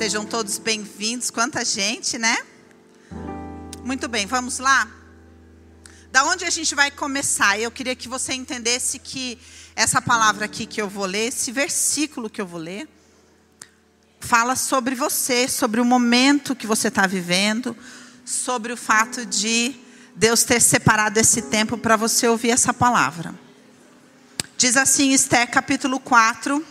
[0.00, 1.30] Sejam todos bem-vindos.
[1.30, 2.38] Quanta gente, né?
[3.84, 4.88] Muito bem, vamos lá?
[6.10, 7.60] Da onde a gente vai começar?
[7.60, 9.38] Eu queria que você entendesse que
[9.76, 12.88] essa palavra aqui que eu vou ler, esse versículo que eu vou ler,
[14.20, 17.76] fala sobre você, sobre o momento que você está vivendo,
[18.24, 19.74] sobre o fato de
[20.16, 23.38] Deus ter separado esse tempo para você ouvir essa palavra.
[24.56, 26.64] Diz assim, Esté capítulo 4,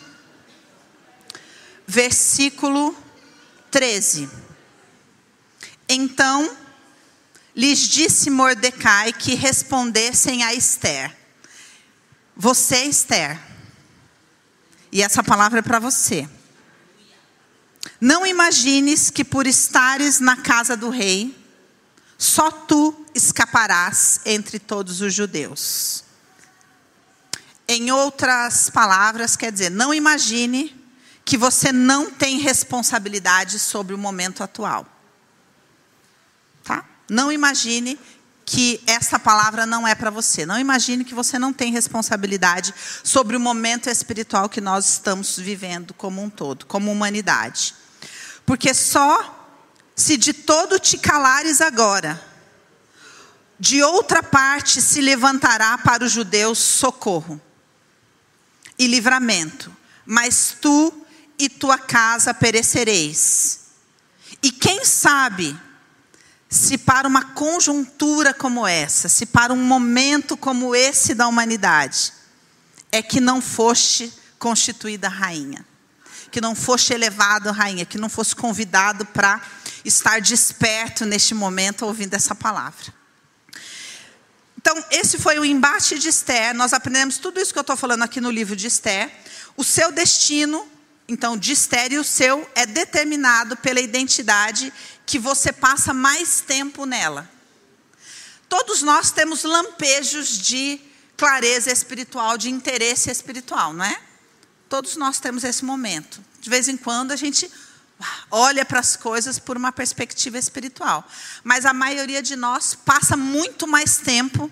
[1.85, 2.95] versículo
[3.71, 4.29] 13.
[5.87, 6.55] Então
[7.55, 11.15] lhes disse Mordecai que respondessem a Esther:
[12.35, 13.39] Você, Esther,
[14.91, 16.27] e essa palavra é para você.
[17.99, 21.37] Não imagines que por estares na casa do rei,
[22.17, 26.03] só tu escaparás entre todos os judeus.
[27.67, 30.78] Em outras palavras, quer dizer, não imagine
[31.29, 34.83] que você não tem responsabilidade sobre o momento atual.
[36.63, 36.83] Tá?
[37.07, 37.99] Não imagine
[38.43, 40.43] que essa palavra não é para você.
[40.43, 45.93] Não imagine que você não tem responsabilidade sobre o momento espiritual que nós estamos vivendo
[45.93, 47.75] como um todo, como humanidade.
[48.43, 49.53] Porque só
[49.95, 52.19] se de todo te calares agora,
[53.59, 57.39] de outra parte se levantará para os judeus socorro
[58.79, 59.71] e livramento,
[60.07, 61.05] mas tu
[61.39, 63.61] e tua casa perecereis.
[64.43, 65.57] E quem sabe
[66.49, 72.11] se para uma conjuntura como essa, se para um momento como esse da humanidade,
[72.91, 75.65] é que não foste constituída rainha,
[76.31, 79.41] que não foste elevado rainha, que não fosse convidado para
[79.85, 82.99] estar desperto neste momento ouvindo essa palavra.
[84.57, 86.53] Então, esse foi o embate de Esther.
[86.53, 89.09] Nós aprendemos tudo isso que eu estou falando aqui no livro de Esther.
[89.55, 90.67] O seu destino
[91.09, 94.71] então, de estéreo seu é determinado pela identidade
[95.07, 97.27] que você passa mais tempo nela.
[98.47, 100.79] Todos nós temos lampejos de
[101.17, 103.99] clareza espiritual, de interesse espiritual, não é?
[104.69, 106.23] Todos nós temos esse momento.
[106.39, 107.51] De vez em quando a gente
[108.29, 111.03] olha para as coisas por uma perspectiva espiritual.
[111.43, 114.51] Mas a maioria de nós passa muito mais tempo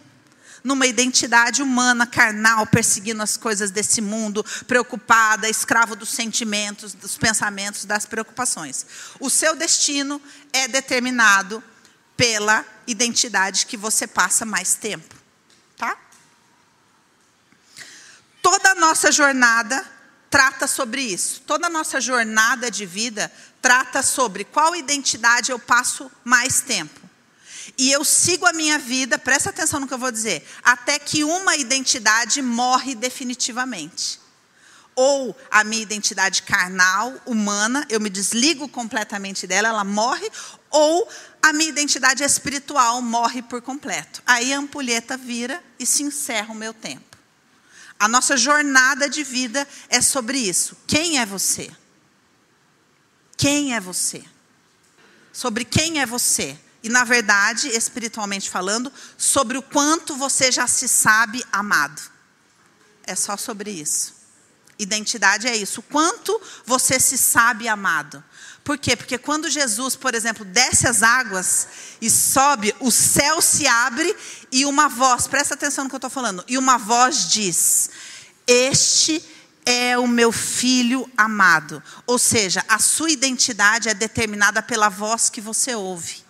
[0.68, 7.86] numa identidade humana, carnal, perseguindo as coisas desse mundo, preocupada, escravo dos sentimentos, dos pensamentos,
[7.86, 8.86] das preocupações.
[9.18, 11.64] O seu destino é determinado
[12.18, 15.16] pela identidade que você passa mais tempo,
[15.78, 15.98] tá?
[18.42, 19.90] Toda a nossa jornada
[20.30, 21.44] trata sobre isso.
[21.48, 27.07] Toda a nossa jornada de vida trata sobre qual identidade eu passo mais tempo
[27.78, 31.24] e eu sigo a minha vida, presta atenção no que eu vou dizer, até que
[31.24, 34.20] uma identidade morre definitivamente.
[34.96, 40.28] Ou a minha identidade carnal, humana, eu me desligo completamente dela, ela morre,
[40.72, 41.08] ou
[41.42, 44.24] a minha identidade espiritual morre por completo.
[44.26, 47.18] Aí a ampulheta vira e se encerra o meu tempo.
[48.00, 50.78] A nossa jornada de vida é sobre isso.
[50.88, 51.72] Quem é você?
[53.36, 54.24] Quem é você?
[55.32, 56.58] Sobre quem é você?
[56.88, 62.02] E, na verdade, espiritualmente falando, sobre o quanto você já se sabe amado.
[63.04, 64.16] É só sobre isso.
[64.80, 65.82] Identidade é isso.
[65.82, 68.24] O quanto você se sabe amado.
[68.64, 68.96] Por quê?
[68.96, 71.68] Porque quando Jesus, por exemplo, desce as águas
[72.00, 74.16] e sobe, o céu se abre
[74.50, 77.90] e uma voz, presta atenção no que eu estou falando, e uma voz diz:
[78.48, 79.22] Este
[79.66, 81.84] é o meu filho amado.
[82.06, 86.27] Ou seja, a sua identidade é determinada pela voz que você ouve.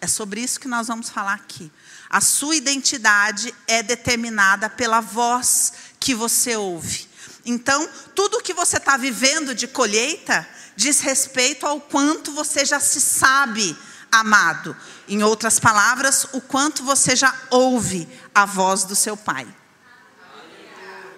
[0.00, 1.70] É sobre isso que nós vamos falar aqui.
[2.08, 7.08] A sua identidade é determinada pela voz que você ouve.
[7.44, 13.00] Então, tudo que você está vivendo de colheita diz respeito ao quanto você já se
[13.00, 13.76] sabe
[14.12, 14.76] amado.
[15.08, 19.46] Em outras palavras, o quanto você já ouve a voz do seu pai.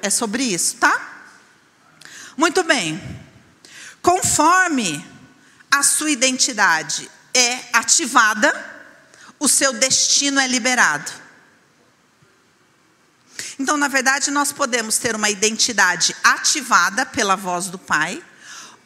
[0.03, 1.25] É sobre isso, tá?
[2.37, 3.01] Muito bem.
[4.01, 5.05] Conforme
[5.71, 8.70] a sua identidade é ativada,
[9.41, 11.11] o seu destino é liberado.
[13.59, 18.23] Então, na verdade, nós podemos ter uma identidade ativada pela voz do Pai,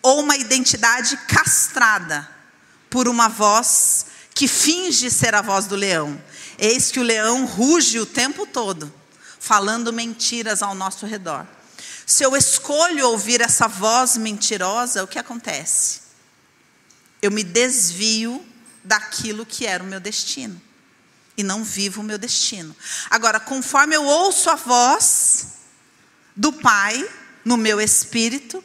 [0.01, 2.29] ou uma identidade castrada
[2.89, 6.23] por uma voz que finge ser a voz do leão.
[6.59, 8.93] Eis que o leão ruge o tempo todo,
[9.41, 11.47] falando mentiras ao nosso redor.
[12.07, 16.03] Se eu escolho ouvir essa voz mentirosa, o que acontece?
[17.23, 18.45] Eu me desvio
[18.85, 20.61] daquilo que era o meu destino.
[21.37, 22.77] E não vivo o meu destino.
[23.11, 25.55] Agora, conforme eu ouço a voz
[26.37, 27.09] do Pai
[27.45, 28.63] no meu espírito,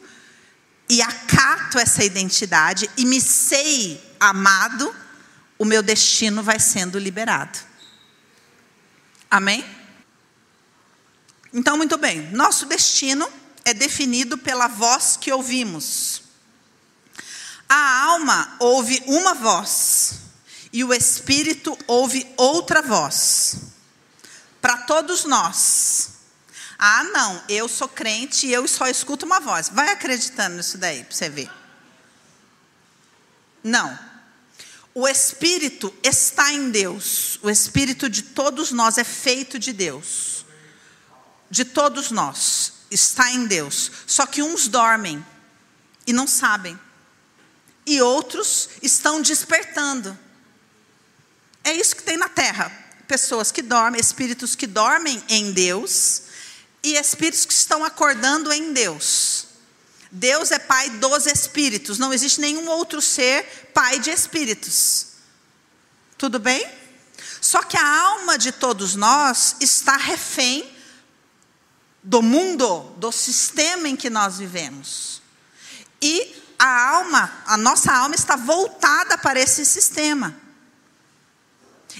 [0.90, 4.92] e acato essa identidade e me sei amado,
[5.56, 7.56] o meu destino vai sendo liberado.
[9.30, 9.64] Amém?
[11.54, 13.28] Então, muito bem, nosso destino
[13.64, 16.22] é definido pela voz que ouvimos.
[17.72, 20.14] A alma ouve uma voz
[20.72, 23.58] e o espírito ouve outra voz.
[24.60, 26.10] Para todos nós.
[26.76, 29.68] Ah, não, eu sou crente e eu só escuto uma voz.
[29.68, 31.48] Vai acreditando nisso daí para você ver.
[33.62, 33.96] Não.
[34.92, 37.38] O espírito está em Deus.
[37.40, 40.44] O espírito de todos nós é feito de Deus.
[41.48, 43.92] De todos nós está em Deus.
[44.08, 45.24] Só que uns dormem
[46.04, 46.76] e não sabem.
[47.90, 50.16] E outros estão despertando.
[51.64, 52.70] É isso que tem na terra.
[53.08, 56.22] Pessoas que dormem, espíritos que dormem em Deus
[56.84, 59.46] e espíritos que estão acordando em Deus.
[60.08, 65.06] Deus é pai dos espíritos, não existe nenhum outro ser pai de espíritos.
[66.16, 66.64] Tudo bem?
[67.40, 70.64] Só que a alma de todos nós está refém
[72.04, 75.20] do mundo, do sistema em que nós vivemos.
[76.00, 80.36] E a alma, a nossa alma está voltada para esse sistema.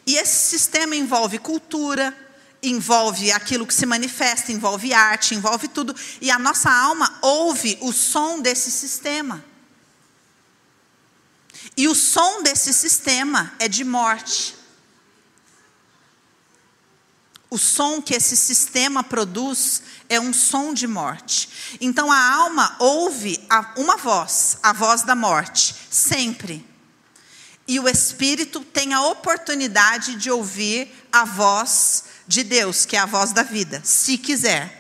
[0.07, 2.15] E esse sistema envolve cultura,
[2.63, 5.97] envolve aquilo que se manifesta, envolve arte, envolve tudo.
[6.21, 9.43] E a nossa alma ouve o som desse sistema.
[11.75, 14.60] E o som desse sistema é de morte.
[17.51, 21.77] O som que esse sistema produz é um som de morte.
[21.81, 23.45] Então a alma ouve
[23.77, 26.65] uma voz, a voz da morte, sempre.
[27.67, 33.07] E o espírito tem a oportunidade de ouvir a voz de Deus, que é a
[33.07, 34.79] voz da vida, se quiser.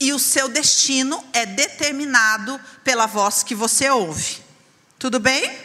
[0.00, 4.42] E o seu destino é determinado pela voz que você ouve.
[4.98, 5.58] Tudo bem?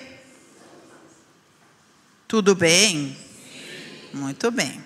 [2.28, 3.23] Tudo bem?
[4.14, 4.86] Muito bem.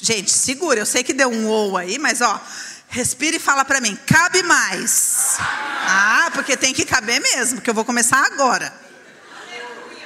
[0.00, 2.40] Gente, segura, eu sei que deu um ou aí, mas ó,
[2.88, 5.36] respira e fala para mim, cabe mais.
[5.38, 8.74] Ah, porque tem que caber mesmo, porque eu vou começar agora.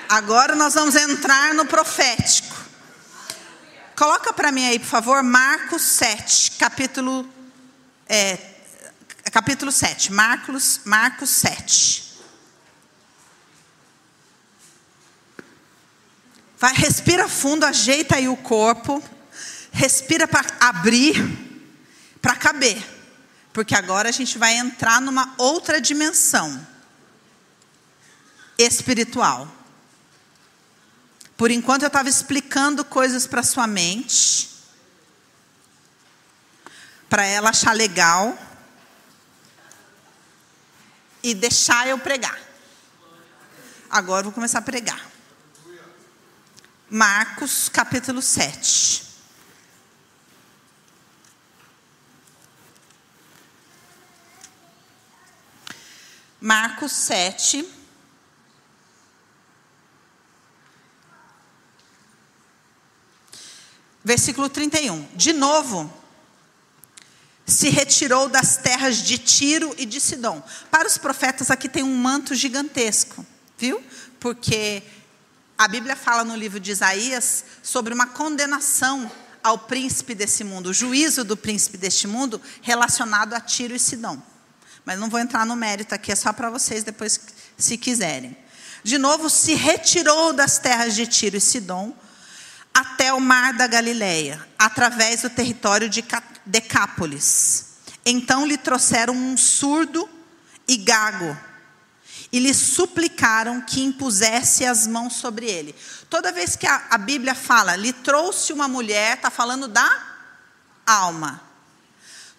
[0.07, 2.55] Agora nós vamos entrar no profético.
[3.97, 7.27] Coloca para mim aí, por favor, Marcos 7, capítulo,
[8.07, 8.39] é,
[9.33, 10.13] capítulo 7.
[10.13, 12.06] Marcos, Marcos 7.
[16.59, 19.03] Vai, respira fundo, ajeita aí o corpo.
[19.73, 21.17] Respira para abrir,
[22.21, 22.83] para caber.
[23.53, 26.67] Porque agora a gente vai entrar numa outra dimensão
[28.59, 29.51] espiritual.
[31.37, 34.49] Por enquanto eu estava explicando coisas para sua mente,
[37.09, 38.37] para ela achar legal
[41.23, 42.39] e deixar eu pregar.
[43.91, 45.16] Agora eu vou começar a pregar.
[46.89, 49.03] Marcos capítulo 7.
[56.41, 57.69] Marcos 7.
[64.05, 65.09] Versículo 31.
[65.15, 65.93] De novo,
[67.45, 70.41] se retirou das terras de Tiro e de Sidom.
[70.71, 73.27] Para os profetas aqui tem um manto gigantesco,
[73.59, 73.85] viu?
[74.21, 74.85] Porque
[75.59, 79.11] a Bíblia fala no livro de Isaías sobre uma condenação
[79.43, 84.21] ao príncipe desse mundo, o juízo do príncipe deste mundo relacionado a Tiro e Sidom.
[84.85, 87.21] Mas não vou entrar no mérito aqui, é só para vocês depois,
[87.57, 88.37] se quiserem.
[88.83, 91.95] De novo, se retirou das terras de Tiro e Sidom
[92.75, 96.05] até o mar da Galileia, através do território de
[96.45, 97.67] Decápolis.
[98.05, 100.09] Então lhe trouxeram um surdo
[100.69, 101.37] e gago
[102.33, 105.75] e lhe suplicaram que impusesse as mãos sobre ele.
[106.11, 110.17] Toda vez que a, a Bíblia fala, lhe trouxe uma mulher, está falando da
[110.87, 111.43] alma.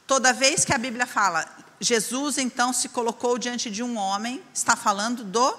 [0.05, 1.45] Toda vez que a Bíblia fala,
[1.79, 5.57] Jesus então se colocou diante de um homem, está falando do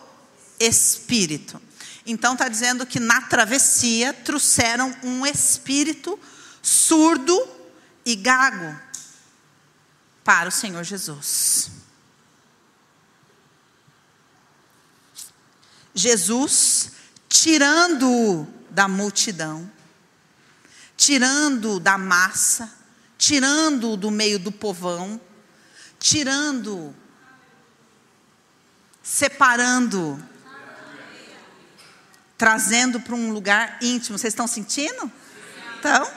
[0.59, 1.61] espírito.
[2.07, 6.19] Então está dizendo que na travessia trouxeram um espírito
[6.63, 7.47] surdo
[8.05, 8.79] e gago
[10.25, 11.71] para o Senhor Jesus.
[15.99, 16.93] Jesus
[17.29, 19.71] tirando-o da multidão,
[20.97, 22.73] tirando da massa,
[23.19, 25.21] tirando do meio do povão,
[25.99, 26.95] tirando,
[29.03, 30.23] separando
[32.39, 34.17] trazendo para um lugar íntimo.
[34.17, 35.11] Vocês estão sentindo?
[35.81, 36.09] Então?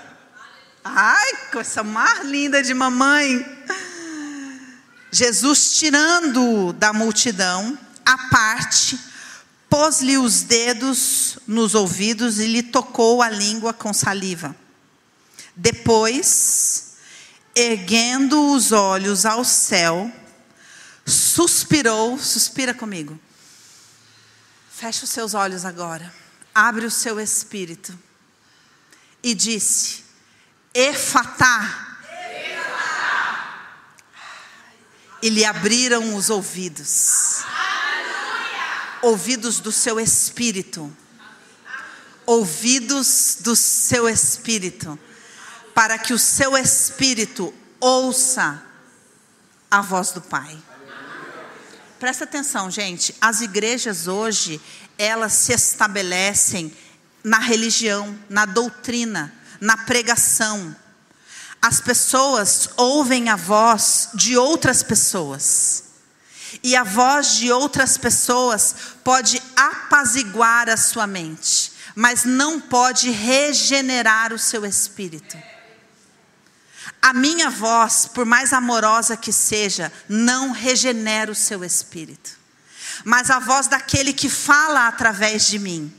[0.83, 3.43] Ai, coisa mais linda de mamãe.
[5.11, 8.97] Jesus, tirando-o da multidão, à parte,
[9.71, 14.53] pôs-lhe os dedos nos ouvidos e lhe tocou a língua com saliva.
[15.55, 16.95] Depois,
[17.55, 20.11] erguendo os olhos ao céu,
[21.05, 23.17] suspirou, suspira comigo.
[24.69, 26.13] Feche os seus olhos agora,
[26.53, 27.97] abre o seu espírito
[29.23, 30.03] e disse:
[30.73, 31.87] Efatá.
[35.21, 37.43] E lhe abriram os ouvidos.
[39.01, 40.91] Ouvidos do seu espírito.
[42.25, 44.97] Ouvidos do seu espírito.
[45.73, 48.63] Para que o seu espírito ouça
[49.69, 50.57] a voz do Pai.
[51.99, 53.15] Presta atenção, gente.
[53.21, 54.59] As igrejas hoje,
[54.97, 56.75] elas se estabelecem
[57.23, 60.75] na religião, na doutrina, na pregação.
[61.61, 65.90] As pessoas ouvem a voz de outras pessoas.
[66.63, 74.33] E a voz de outras pessoas pode apaziguar a sua mente, mas não pode regenerar
[74.33, 75.37] o seu espírito.
[77.01, 82.39] A minha voz, por mais amorosa que seja, não regenera o seu espírito.
[83.03, 85.91] Mas a voz daquele que fala através de mim,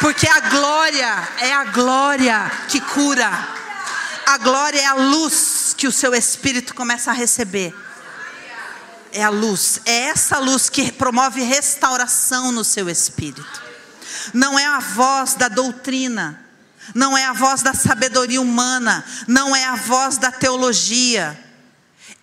[0.00, 3.30] porque a glória é a glória que cura.
[4.26, 7.74] A glória é a luz que o seu espírito começa a receber.
[9.16, 13.62] É a luz, é essa luz que promove restauração no seu espírito.
[14.34, 16.38] Não é a voz da doutrina,
[16.94, 21.42] não é a voz da sabedoria humana, não é a voz da teologia,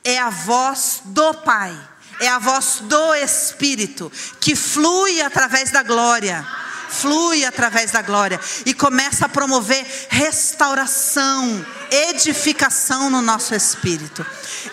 [0.03, 1.75] é a voz do Pai,
[2.19, 6.47] é a voz do Espírito que flui através da glória
[6.89, 14.23] flui através da glória e começa a promover restauração, edificação no nosso espírito.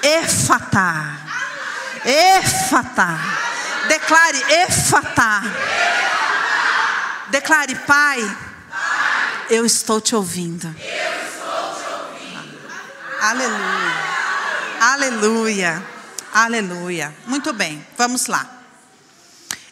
[0.02, 1.29] Efatá.
[2.04, 3.18] Efatá.
[3.88, 5.42] Declare Efatá.
[7.30, 8.38] Declare, Pai,
[9.48, 10.74] eu estou te ouvindo.
[13.20, 14.10] Aleluia.
[14.80, 15.86] Aleluia.
[16.32, 17.14] Aleluia.
[17.26, 18.48] Muito bem, vamos lá.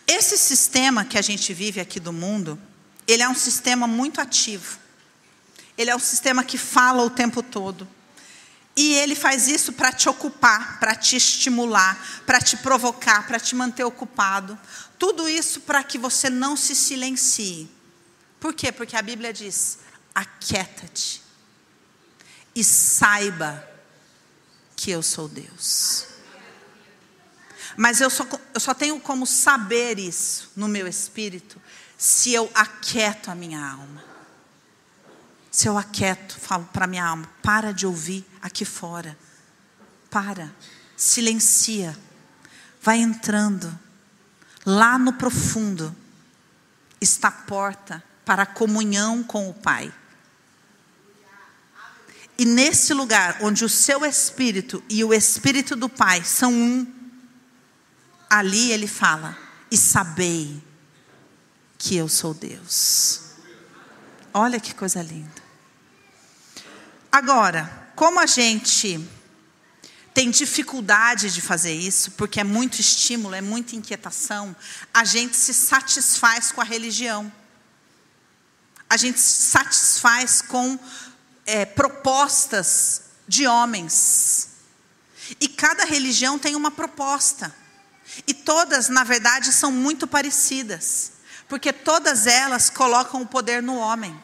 [0.06, 2.58] Esse sistema que a gente vive aqui do mundo,
[3.06, 4.78] ele é um sistema muito ativo.
[5.76, 7.88] Ele é um sistema que fala o tempo todo.
[8.80, 13.56] E ele faz isso para te ocupar, para te estimular, para te provocar, para te
[13.56, 14.56] manter ocupado.
[14.97, 17.68] Tudo isso para que você não se silencie.
[18.38, 18.70] Por quê?
[18.70, 19.80] Porque a Bíblia diz:
[20.14, 21.20] aquieta-te
[22.54, 23.68] e saiba
[24.76, 26.06] que eu sou Deus.
[27.76, 31.61] Mas eu só, eu só tenho como saber isso no meu espírito
[31.97, 34.08] se eu aquieto a minha alma.
[35.59, 39.19] Se eu aquieto, falo para minha alma: para de ouvir aqui fora.
[40.09, 40.55] Para,
[40.97, 41.99] silencia,
[42.81, 43.77] vai entrando.
[44.65, 45.93] Lá no profundo
[47.00, 49.93] está a porta para a comunhão com o Pai.
[52.38, 56.87] E nesse lugar onde o seu espírito e o espírito do Pai são um,
[58.31, 59.37] ali ele fala:
[59.73, 60.62] E sabei
[61.77, 63.23] que eu sou Deus.
[64.33, 65.48] Olha que coisa linda.
[67.11, 69.00] Agora, como a gente
[70.15, 74.55] tem dificuldade de fazer isso, porque é muito estímulo, é muita inquietação,
[74.93, 77.33] a gente se satisfaz com a religião.
[78.91, 80.79] A gente se satisfaz com
[81.47, 84.49] é, propostas de homens.
[85.41, 87.55] E cada religião tem uma proposta.
[88.27, 91.12] E todas, na verdade, são muito parecidas,
[91.49, 94.19] porque todas elas colocam o poder no homem.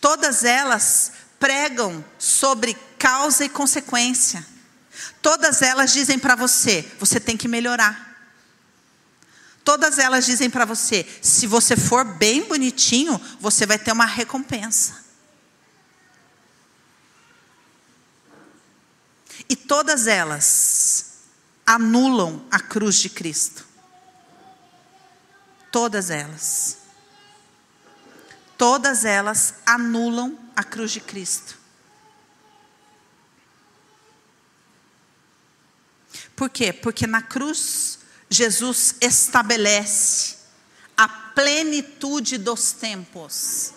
[0.00, 4.46] Todas elas pregam sobre causa e consequência.
[5.20, 8.12] Todas elas dizem para você: você tem que melhorar.
[9.64, 15.02] Todas elas dizem para você: se você for bem bonitinho, você vai ter uma recompensa.
[19.48, 21.06] E todas elas
[21.66, 23.66] anulam a cruz de Cristo.
[25.72, 26.78] Todas elas.
[28.56, 31.58] Todas elas anulam a cruz de Cristo.
[36.34, 36.72] Por quê?
[36.72, 40.36] Porque na cruz Jesus estabelece
[40.96, 43.72] a plenitude dos tempos.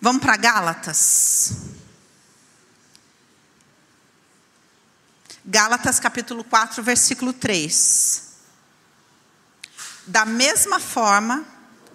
[0.00, 1.52] Vamos para Gálatas.
[5.44, 8.32] Gálatas capítulo 4, versículo 3.
[10.06, 11.44] Da mesma forma,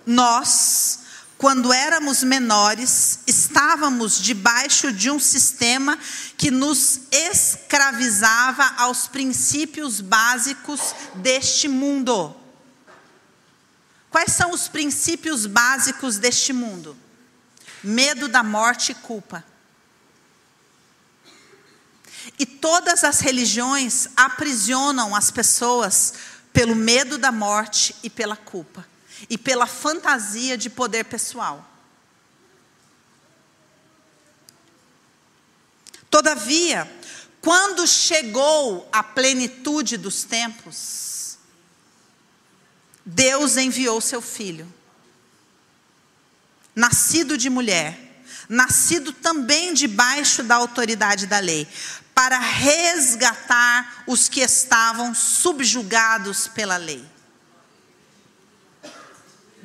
[0.05, 0.99] nós,
[1.37, 5.97] quando éramos menores, estávamos debaixo de um sistema
[6.35, 12.35] que nos escravizava aos princípios básicos deste mundo.
[14.09, 16.97] Quais são os princípios básicos deste mundo?
[17.83, 19.45] Medo da morte e culpa.
[22.39, 26.13] E todas as religiões aprisionam as pessoas
[26.51, 28.83] pelo medo da morte e pela culpa
[29.29, 31.67] e pela fantasia de poder pessoal.
[36.09, 36.89] Todavia,
[37.41, 41.37] quando chegou a plenitude dos tempos,
[43.05, 44.71] Deus enviou seu filho,
[46.75, 51.67] nascido de mulher, nascido também debaixo da autoridade da lei,
[52.13, 57.16] para resgatar os que estavam subjugados pela lei.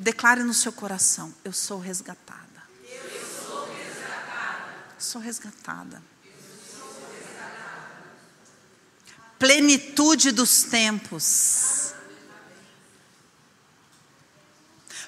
[0.03, 2.43] Declare no seu coração: Eu sou resgatada.
[2.83, 2.99] Eu
[3.47, 4.73] sou resgatada.
[4.99, 6.03] Sou resgatada.
[9.39, 11.93] Plenitude dos tempos.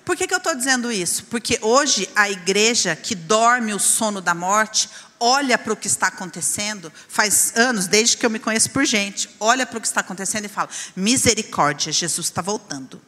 [0.06, 1.26] Por que, que eu estou dizendo isso?
[1.26, 6.08] Porque hoje a igreja que dorme o sono da morte, olha para o que está
[6.08, 10.02] acontecendo, faz anos, desde que eu me conheço por gente, olha para o que está
[10.02, 13.02] acontecendo e fala: misericórdia, Jesus está voltando.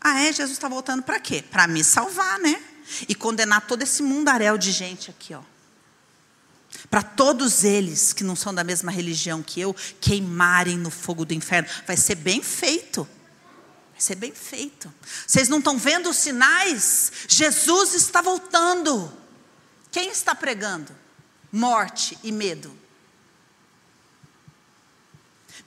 [0.00, 0.32] Ah, é?
[0.32, 1.42] Jesus está voltando para quê?
[1.42, 2.62] Para me salvar, né?
[3.08, 5.42] E condenar todo esse mundaréu de gente aqui, ó.
[6.90, 11.34] Para todos eles que não são da mesma religião que eu, queimarem no fogo do
[11.34, 11.68] inferno.
[11.86, 13.08] Vai ser bem feito.
[13.92, 14.92] Vai ser bem feito.
[15.26, 17.10] Vocês não estão vendo os sinais?
[17.26, 19.12] Jesus está voltando.
[19.90, 20.94] Quem está pregando?
[21.50, 22.76] Morte e medo.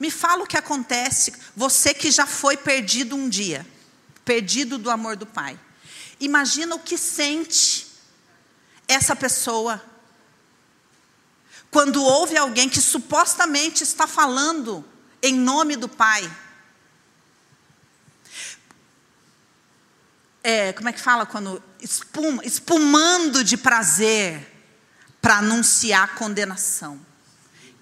[0.00, 3.64] Me fala o que acontece, você que já foi perdido um dia
[4.24, 5.58] perdido do amor do Pai.
[6.20, 7.86] Imagina o que sente
[8.86, 9.82] essa pessoa
[11.70, 14.84] quando ouve alguém que supostamente está falando
[15.22, 16.30] em nome do Pai.
[20.44, 24.52] É, como é que fala quando espuma, espumando de prazer
[25.20, 27.00] para anunciar condenação?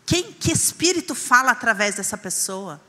[0.07, 2.81] Quem que espírito fala através dessa pessoa?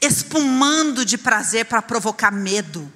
[0.00, 2.92] Espumando de prazer para provocar medo.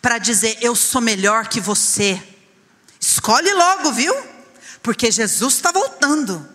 [0.00, 2.22] Para dizer, eu sou melhor que você.
[2.98, 4.14] Escolhe logo, viu?
[4.82, 6.48] Porque Jesus está voltando.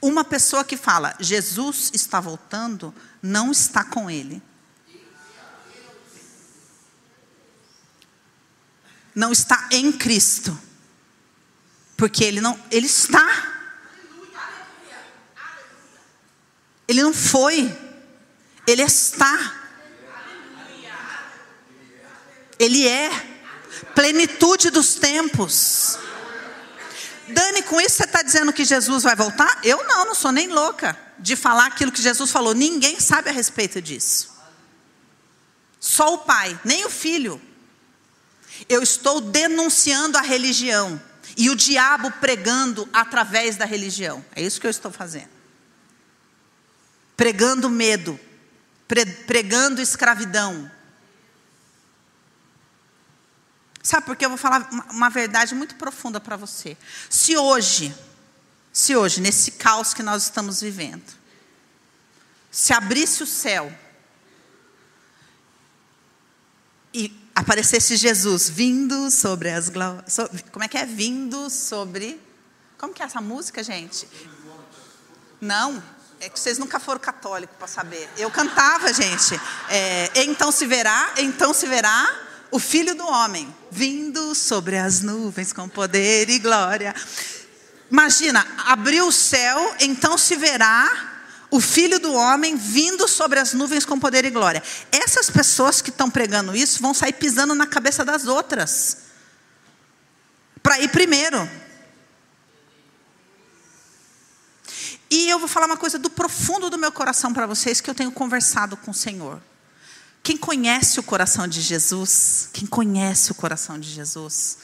[0.00, 4.42] Uma pessoa que fala, Jesus está voltando, não está com ele.
[9.14, 10.58] Não está em Cristo.
[11.96, 13.51] Porque ele não, ele está
[16.86, 17.76] Ele não foi.
[18.66, 19.60] Ele está.
[22.58, 23.10] Ele é.
[23.94, 25.98] Plenitude dos tempos.
[27.28, 29.60] Dani, com isso você está dizendo que Jesus vai voltar?
[29.62, 32.54] Eu não, não sou nem louca de falar aquilo que Jesus falou.
[32.54, 34.32] Ninguém sabe a respeito disso.
[35.80, 37.40] Só o pai, nem o filho.
[38.68, 41.00] Eu estou denunciando a religião
[41.36, 44.24] e o diabo pregando através da religião.
[44.34, 45.41] É isso que eu estou fazendo
[47.16, 48.18] pregando medo,
[49.26, 50.70] pregando escravidão.
[53.82, 56.76] Sabe por que eu vou falar uma verdade muito profunda para você?
[57.10, 57.94] Se hoje,
[58.72, 61.12] se hoje, nesse caos que nós estamos vivendo,
[62.50, 63.72] se abrisse o céu
[66.94, 70.16] e aparecesse Jesus vindo sobre as glórias.
[70.50, 70.86] Como é que é?
[70.86, 72.20] Vindo sobre.
[72.78, 74.06] Como que é essa música, gente?
[75.40, 75.82] Não.
[76.24, 78.08] É que vocês nunca foram católicos para saber.
[78.16, 79.34] Eu cantava, gente.
[79.68, 82.16] É, então se verá, então se verá
[82.48, 86.94] o Filho do Homem vindo sobre as nuvens com poder e glória.
[87.90, 90.88] Imagina, abriu o céu, então se verá
[91.50, 94.62] o Filho do Homem vindo sobre as nuvens com poder e glória.
[94.92, 98.98] Essas pessoas que estão pregando isso vão sair pisando na cabeça das outras.
[100.62, 101.50] Para ir primeiro.
[105.14, 107.94] E eu vou falar uma coisa do profundo do meu coração para vocês que eu
[107.94, 109.42] tenho conversado com o Senhor.
[110.22, 114.56] Quem conhece o coração de Jesus, quem conhece o coração de Jesus,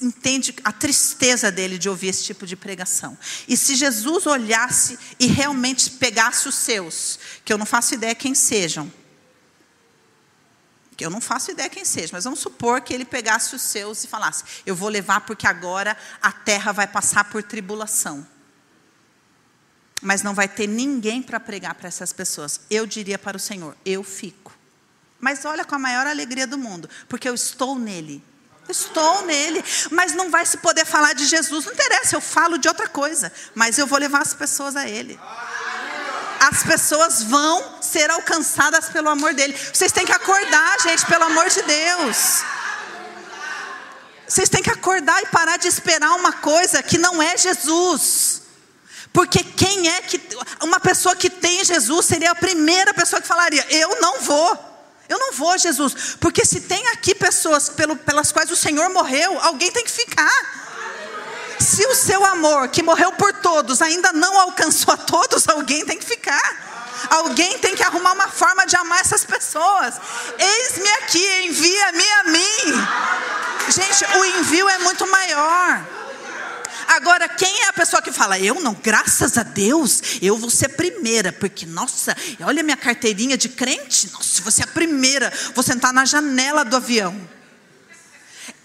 [0.00, 3.18] entende a tristeza dele de ouvir esse tipo de pregação.
[3.46, 8.34] E se Jesus olhasse e realmente pegasse os seus, que eu não faço ideia quem
[8.34, 8.90] sejam,
[10.98, 14.06] eu não faço ideia quem seja, mas vamos supor que ele pegasse os seus e
[14.06, 18.26] falasse: Eu vou levar porque agora a terra vai passar por tribulação.
[20.02, 22.60] Mas não vai ter ninguém para pregar para essas pessoas.
[22.68, 24.52] Eu diria para o Senhor: eu fico.
[25.20, 28.22] Mas olha com a maior alegria do mundo, porque eu estou nele.
[28.68, 31.64] Estou nele, mas não vai se poder falar de Jesus.
[31.64, 35.18] Não interessa, eu falo de outra coisa, mas eu vou levar as pessoas a Ele.
[36.40, 39.56] As pessoas vão ser alcançadas pelo amor dele.
[39.72, 42.42] Vocês têm que acordar, gente, pelo amor de Deus.
[44.26, 48.31] Vocês têm que acordar e parar de esperar uma coisa que não é Jesus.
[49.12, 50.20] Porque quem é que.
[50.62, 54.72] Uma pessoa que tem Jesus seria a primeira pessoa que falaria: Eu não vou.
[55.08, 59.38] Eu não vou, Jesus, porque se tem aqui pessoas pelo, pelas quais o Senhor morreu,
[59.42, 60.32] alguém tem que ficar.
[61.58, 65.98] Se o seu amor, que morreu por todos, ainda não alcançou a todos, alguém tem
[65.98, 66.72] que ficar.
[67.10, 69.94] Alguém tem que arrumar uma forma de amar essas pessoas.
[70.38, 72.86] Eis-me aqui, envia-me a mim.
[73.68, 76.01] Gente, o envio é muito maior.
[76.88, 80.66] Agora, quem é a pessoa que fala, eu não, graças a Deus, eu vou ser
[80.66, 85.62] a primeira, porque, nossa, olha minha carteirinha de crente, nossa, você é a primeira, vou
[85.62, 87.18] sentar na janela do avião.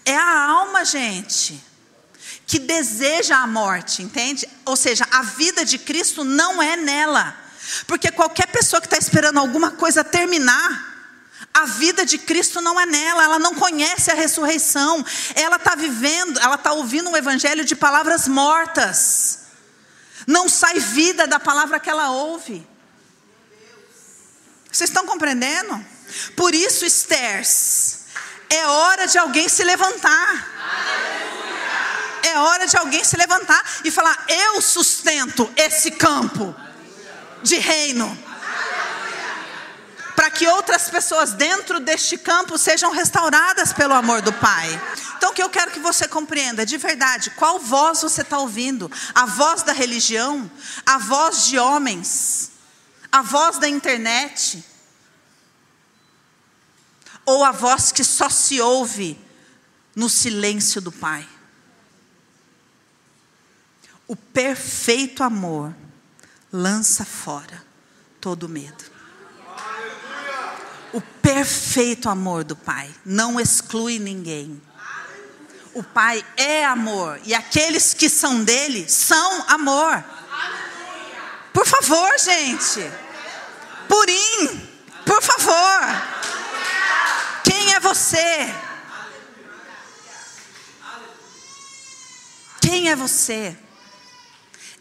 [0.04, 1.62] É a alma, gente,
[2.46, 4.48] que deseja a morte, entende?
[4.64, 7.36] Ou seja, a vida de Cristo não é nela,
[7.86, 10.87] porque qualquer pessoa que está esperando alguma coisa terminar,
[11.58, 16.38] a vida de Cristo não é nela, ela não conhece a ressurreição, ela está vivendo,
[16.38, 19.40] ela está ouvindo um evangelho de palavras mortas,
[20.26, 22.66] não sai vida da palavra que ela ouve.
[24.70, 25.84] Vocês estão compreendendo?
[26.36, 27.42] Por isso, Esther,
[28.50, 30.48] é hora de alguém se levantar.
[32.22, 36.54] É hora de alguém se levantar e falar: Eu sustento esse campo
[37.42, 38.27] de reino
[40.38, 44.68] que outras pessoas dentro deste campo sejam restauradas pelo amor do Pai.
[45.16, 48.88] Então, o que eu quero que você compreenda, de verdade, qual voz você está ouvindo?
[49.12, 50.48] A voz da religião?
[50.86, 52.52] A voz de homens?
[53.10, 54.64] A voz da internet?
[57.26, 59.20] Ou a voz que só se ouve
[59.96, 61.28] no silêncio do Pai?
[64.06, 65.74] O perfeito amor
[66.52, 67.60] lança fora
[68.20, 68.87] todo medo.
[70.92, 74.60] O perfeito amor do Pai não exclui ninguém.
[75.74, 80.02] O Pai é amor e aqueles que são dele são amor.
[81.52, 82.90] Por favor, gente.
[83.86, 84.68] Purim,
[85.04, 85.80] por favor.
[87.44, 88.54] Quem é você?
[92.60, 93.56] Quem é você?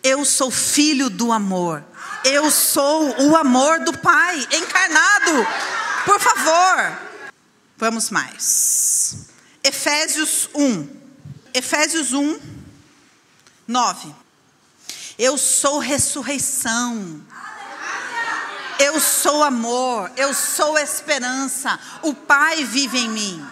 [0.04, 1.84] Eu sou filho do amor.
[2.24, 5.48] Eu sou o amor do Pai encarnado.
[6.08, 6.98] Por favor.
[7.76, 9.28] Vamos mais.
[9.62, 10.88] Efésios 1.
[11.54, 12.40] Efésios 1,
[13.68, 14.16] 9.
[15.20, 17.22] Eu sou ressurreição.
[18.80, 20.10] Eu sou amor.
[20.16, 21.78] Eu sou esperança.
[22.02, 23.48] O Pai vive em mim.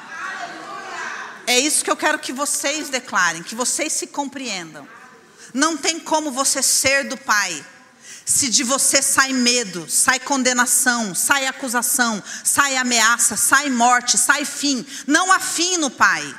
[1.45, 4.87] É isso que eu quero que vocês declarem, que vocês se compreendam.
[5.53, 7.65] Não tem como você ser do Pai
[8.25, 14.85] se de você sai medo, sai condenação, sai acusação, sai ameaça, sai morte, sai fim,
[15.05, 16.35] não há fim no Pai.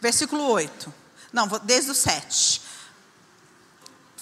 [0.00, 0.92] Versículo 8.
[1.32, 2.71] Não, desde o 7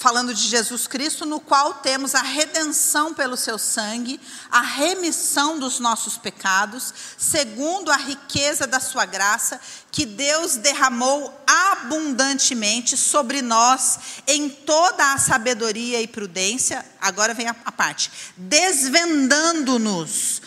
[0.01, 4.19] falando de Jesus Cristo, no qual temos a redenção pelo seu sangue,
[4.51, 9.61] a remissão dos nossos pecados, segundo a riqueza da sua graça,
[9.93, 16.83] que Deus derramou abundantemente sobre nós em toda a sabedoria e prudência.
[16.99, 20.41] Agora vem a, parte, desvendando-nos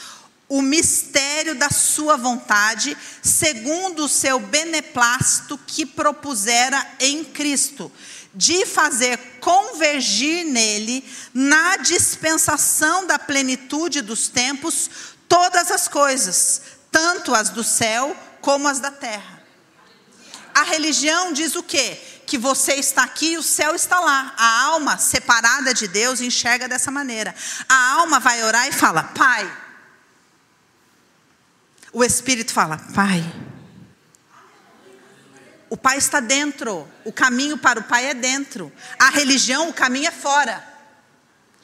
[0.50, 7.92] o mistério da sua vontade, segundo o seu beneplácito que propusera em Cristo
[8.34, 14.89] de fazer convergir nele, na dispensação da plenitude dos tempos,
[15.28, 19.43] todas as coisas, tanto as do céu como as da terra.
[20.54, 22.00] A religião diz o quê?
[22.26, 24.34] Que você está aqui e o céu está lá.
[24.38, 27.34] A alma separada de Deus enxerga dessa maneira.
[27.67, 29.52] A alma vai orar e fala: Pai.
[31.91, 33.24] O Espírito fala: Pai.
[35.73, 36.88] O Pai está dentro.
[37.03, 38.71] O caminho para o Pai é dentro.
[38.99, 40.63] A religião, o caminho é fora.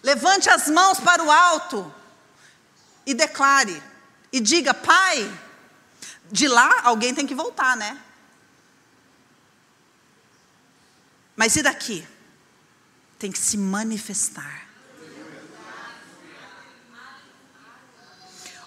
[0.02, 1.94] Levante as mãos para o alto
[3.06, 3.84] e declare.
[4.34, 5.32] E diga: Pai.
[6.32, 8.02] De lá, alguém tem que voltar, né?
[11.36, 12.04] Mas e daqui?
[13.20, 14.68] Tem que se manifestar.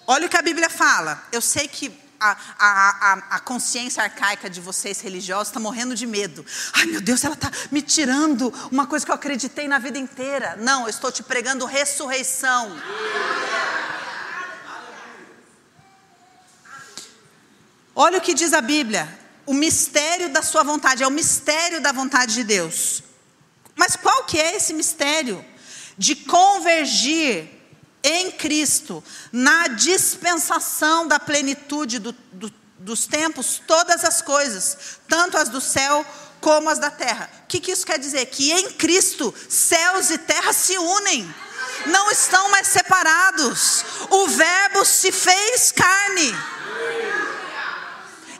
[0.07, 1.21] Olha o que a Bíblia fala.
[1.33, 6.07] Eu sei que a, a, a, a consciência arcaica de vocês religiosos está morrendo de
[6.07, 6.45] medo.
[6.73, 10.55] Ai meu Deus, ela está me tirando uma coisa que eu acreditei na vida inteira.
[10.57, 12.71] Não, eu estou te pregando ressurreição.
[17.95, 19.07] Olha o que diz a Bíblia:
[19.45, 23.03] o mistério da sua vontade, é o mistério da vontade de Deus.
[23.75, 25.43] Mas qual que é esse mistério?
[25.97, 27.62] De convergir
[28.03, 35.47] em Cristo, na dispensação da plenitude do, do, dos tempos, todas as coisas, tanto as
[35.47, 36.05] do céu
[36.41, 37.29] como as da terra.
[37.43, 38.25] O que, que isso quer dizer?
[38.25, 41.33] Que em Cristo céus e terra se unem,
[41.85, 43.85] não estão mais separados.
[44.09, 46.35] O Verbo se fez carne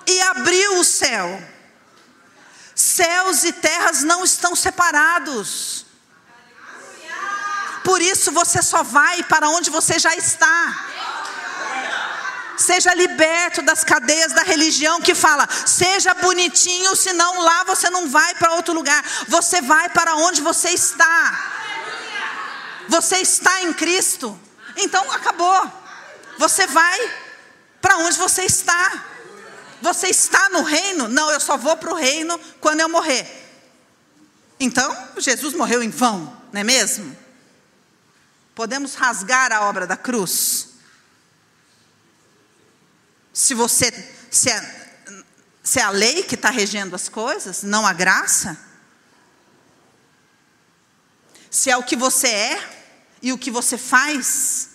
[0.06, 1.42] e abriu o céu.
[2.76, 5.83] Céus e terras não estão separados.
[7.84, 10.90] Por isso você só vai para onde você já está.
[12.58, 18.36] Seja liberto das cadeias da religião que fala, seja bonitinho, senão lá você não vai
[18.36, 19.04] para outro lugar.
[19.28, 21.52] Você vai para onde você está.
[22.88, 24.40] Você está em Cristo.
[24.78, 25.72] Então acabou.
[26.38, 27.12] Você vai
[27.82, 29.06] para onde você está.
[29.82, 31.10] Você está no reino?
[31.10, 33.42] Não, eu só vou para o reino quando eu morrer.
[34.60, 37.23] Então, Jesus morreu em vão, não é mesmo?
[38.56, 40.70] Podemos rasgar a obra da cruz?
[43.34, 43.92] Se você,
[44.30, 44.96] se é,
[45.64, 48.58] se é a lei que está regendo as coisas, não a graça?
[51.50, 52.86] Se é o que você é
[53.22, 54.70] e o que você faz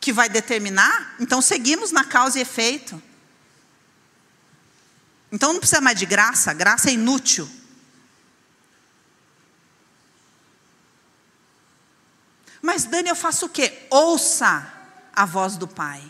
[0.00, 3.02] que vai determinar, então seguimos na causa e efeito.
[5.30, 7.48] Então não precisa mais de graça, graça é inútil.
[12.62, 13.86] Mas Dani, eu faço o quê?
[13.90, 14.66] Ouça
[15.14, 16.02] a voz do Pai.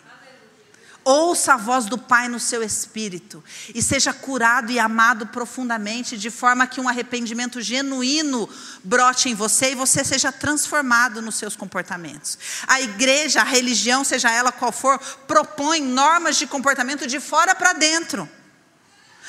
[1.02, 3.42] Ouça a voz do Pai no seu espírito
[3.74, 8.48] e seja curado e amado profundamente, de forma que um arrependimento genuíno
[8.84, 12.38] brote em você e você seja transformado nos seus comportamentos.
[12.66, 17.72] A igreja, a religião, seja ela qual for, propõe normas de comportamento de fora para
[17.72, 18.28] dentro.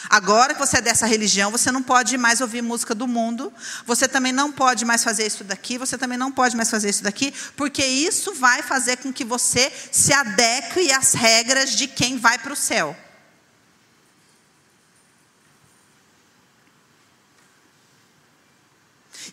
[0.10, 3.54] Agora que você é dessa religião, você não pode mais ouvir música do mundo,
[3.86, 7.04] você também não pode mais fazer isso daqui, você também não pode mais fazer isso
[7.04, 12.38] daqui, porque isso vai fazer com que você se adeque às regras de quem vai
[12.38, 12.96] para o céu.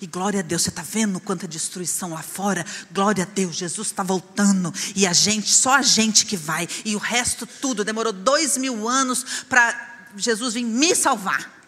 [0.01, 2.65] E glória a Deus, você está vendo quanta destruição lá fora?
[2.93, 4.73] Glória a Deus, Jesus está voltando.
[4.95, 6.69] E a gente, só a gente que vai.
[6.85, 11.59] E o resto tudo, demorou dois mil anos para Jesus vir me salvar.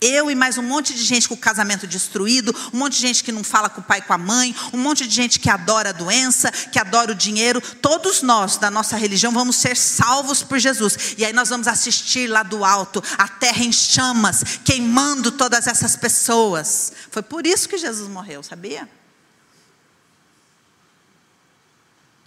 [0.00, 3.24] Eu e mais um monte de gente com o casamento destruído, um monte de gente
[3.24, 5.48] que não fala com o pai e com a mãe, um monte de gente que
[5.48, 7.60] adora a doença, que adora o dinheiro.
[7.60, 11.14] Todos nós da nossa religião vamos ser salvos por Jesus.
[11.16, 15.96] E aí nós vamos assistir lá do alto, a terra em chamas, queimando todas essas
[15.96, 16.92] pessoas.
[17.10, 18.86] Foi por isso que Jesus morreu, sabia?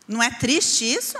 [0.07, 1.17] Não é triste isso?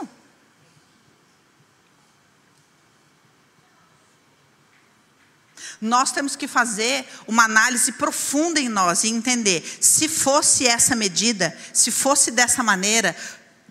[5.81, 11.57] Nós temos que fazer uma análise profunda em nós e entender: se fosse essa medida,
[11.73, 13.15] se fosse dessa maneira,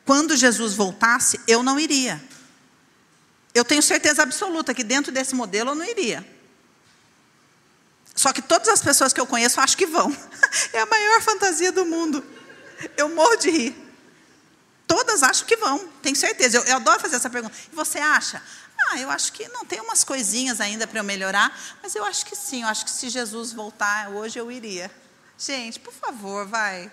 [0.04, 2.22] quando Jesus voltasse, eu não iria.
[3.54, 6.26] Eu tenho certeza absoluta que dentro desse modelo eu não iria.
[8.14, 10.10] Só que todas as pessoas que eu conheço acho que vão.
[10.72, 12.24] É a maior fantasia do mundo.
[12.96, 13.88] Eu morro de rir.
[14.86, 16.56] Todas acham que vão, tenho certeza.
[16.56, 17.54] Eu, eu adoro fazer essa pergunta.
[17.70, 18.42] E você acha?
[18.90, 22.24] Ah, eu acho que não tem umas coisinhas ainda para eu melhorar, mas eu acho
[22.24, 22.62] que sim.
[22.62, 24.90] Eu acho que se Jesus voltar hoje eu iria.
[25.36, 26.90] Gente, por favor, vai.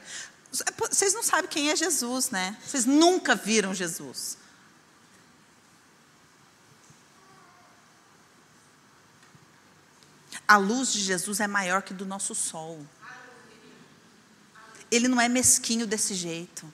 [0.90, 2.58] Vocês não sabem quem é Jesus, né?
[2.66, 4.38] Vocês nunca viram Jesus.
[10.48, 12.86] A luz de Jesus é maior que do nosso sol.
[14.92, 16.72] Ele não é mesquinho desse jeito.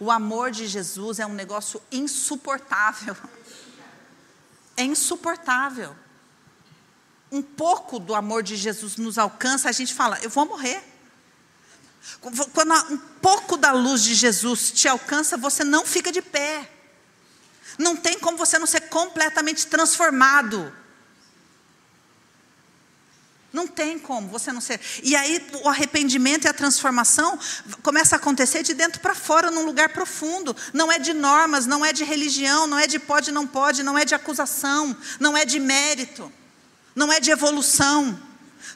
[0.00, 3.16] O amor de Jesus é um negócio insuportável
[4.78, 5.94] é insuportável.
[7.30, 10.82] Um pouco do amor de Jesus nos alcança, a gente fala, eu vou morrer.
[12.54, 16.70] Quando um pouco da luz de Jesus te alcança, você não fica de pé.
[17.76, 20.72] Não tem como você não ser completamente transformado.
[23.50, 24.78] Não tem como você não ser.
[25.02, 27.38] E aí o arrependimento e a transformação
[27.82, 30.54] começa a acontecer de dentro para fora, num lugar profundo.
[30.72, 33.96] Não é de normas, não é de religião, não é de pode, não pode, não
[33.96, 36.30] é de acusação, não é de mérito,
[36.94, 38.20] não é de evolução.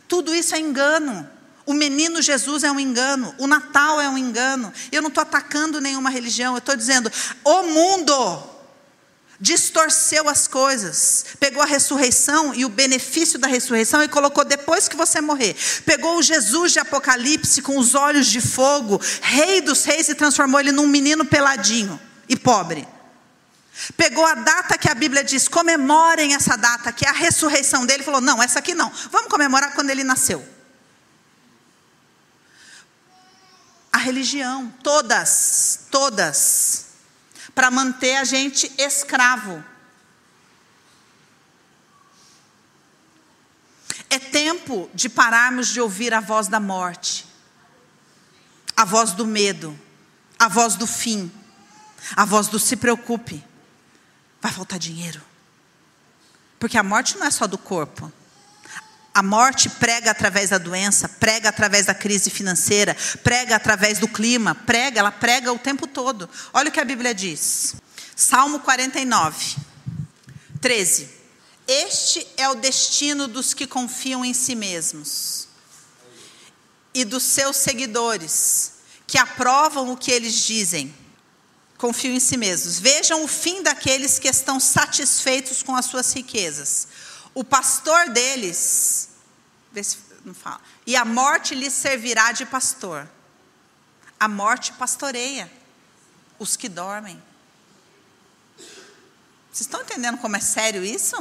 [0.08, 1.28] Tudo isso é engano.
[1.66, 4.72] O menino Jesus é um engano, o Natal é um engano.
[4.90, 7.12] Eu não estou atacando nenhuma religião, eu estou dizendo:
[7.44, 8.51] o mundo
[9.42, 14.94] distorceu as coisas, pegou a ressurreição e o benefício da ressurreição e colocou depois que
[14.94, 15.56] você morrer.
[15.84, 20.60] Pegou o Jesus de Apocalipse com os olhos de fogo, rei dos reis, e transformou
[20.60, 22.86] ele num menino peladinho e pobre.
[23.96, 28.04] Pegou a data que a Bíblia diz, comemorem essa data, que é a ressurreição dele,
[28.04, 30.46] falou: não, essa aqui não, vamos comemorar quando ele nasceu.
[33.92, 36.91] A religião, todas, todas,
[37.54, 39.62] para manter a gente escravo.
[44.08, 47.26] É tempo de pararmos de ouvir a voz da morte,
[48.76, 49.78] a voz do medo,
[50.38, 51.32] a voz do fim,
[52.16, 53.42] a voz do se preocupe,
[54.40, 55.22] vai faltar dinheiro.
[56.58, 58.12] Porque a morte não é só do corpo.
[59.14, 64.54] A morte prega através da doença, prega através da crise financeira, prega através do clima,
[64.54, 66.28] prega, ela prega o tempo todo.
[66.52, 67.74] Olha o que a Bíblia diz.
[68.16, 69.56] Salmo 49,
[70.62, 71.10] 13.
[71.68, 75.46] Este é o destino dos que confiam em si mesmos
[76.94, 78.72] e dos seus seguidores,
[79.06, 80.94] que aprovam o que eles dizem.
[81.76, 82.78] Confiam em si mesmos.
[82.78, 86.88] Vejam o fim daqueles que estão satisfeitos com as suas riquezas
[87.34, 89.10] o pastor deles,
[90.24, 93.08] não fala, e a morte lhes servirá de pastor.
[94.18, 95.50] A morte pastoreia
[96.38, 97.22] os que dormem.
[99.52, 101.16] Vocês estão entendendo como é sério isso?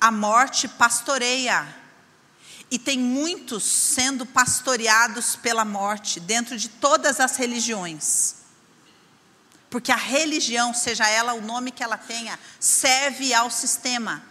[0.00, 1.66] A morte pastoreia.
[2.70, 8.36] E tem muitos sendo pastoreados pela morte dentro de todas as religiões.
[9.70, 14.22] Porque a religião, seja ela o nome que ela tenha, serve ao sistema.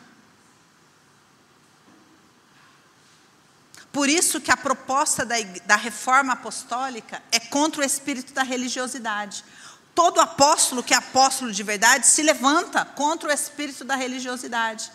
[3.93, 9.45] Por isso que a proposta da, da reforma apostólica é contra o espírito da religiosidade.
[9.93, 14.91] Todo apóstolo que é apóstolo de verdade se levanta contra o espírito da religiosidade.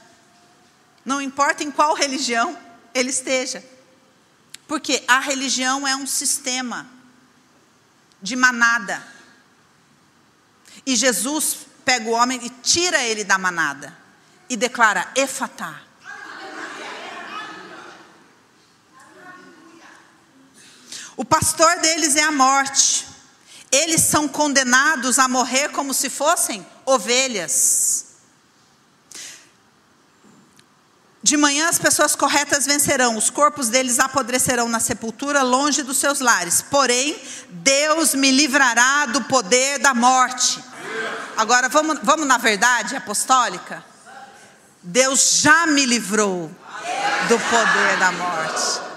[1.05, 2.59] Não importa em qual religião
[2.93, 3.65] ele esteja.
[4.67, 6.85] Porque a religião é um sistema
[8.21, 9.01] de manada.
[10.85, 13.97] E Jesus pega o homem e tira ele da manada
[14.49, 15.88] e declara: Efatá,
[21.19, 23.05] O pastor deles é a morte.
[23.73, 28.07] Eles são condenados a morrer como se fossem ovelhas.
[31.21, 36.21] De manhã as pessoas corretas vencerão, os corpos deles apodrecerão na sepultura, longe dos seus
[36.21, 36.63] lares.
[36.63, 40.63] Porém, Deus me livrará do poder da morte.
[41.37, 43.85] Agora vamos, vamos na verdade apostólica?
[44.81, 46.49] Deus já me livrou
[47.29, 48.88] do poder da morte.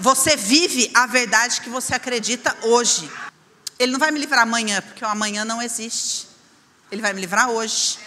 [0.00, 3.10] Você vive a verdade que você acredita hoje.
[3.78, 6.28] Ele não vai me livrar amanhã, porque o amanhã não existe.
[6.90, 7.98] Ele vai me livrar hoje.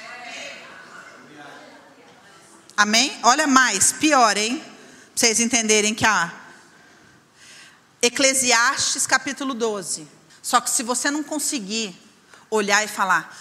[2.77, 3.19] Amém?
[3.23, 4.59] Olha mais, pior, hein?
[4.59, 4.67] Pra
[5.15, 6.33] vocês entenderem que a
[8.01, 10.07] Eclesiastes capítulo 12.
[10.41, 11.95] Só que se você não conseguir
[12.49, 13.37] olhar e falar,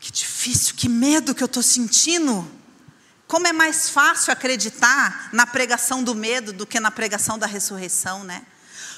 [0.00, 2.46] que difícil, que medo que eu estou sentindo.
[3.26, 8.22] Como é mais fácil acreditar na pregação do medo do que na pregação da ressurreição,
[8.22, 8.44] né?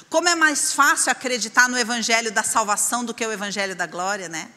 [0.09, 4.29] Como é mais fácil acreditar no evangelho da salvação do que o evangelho da glória,
[4.29, 4.49] né?